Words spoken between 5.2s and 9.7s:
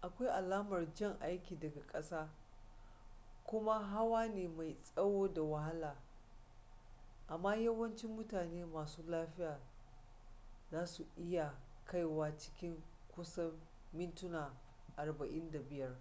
da wahala amma yawancin mutane masu lafiya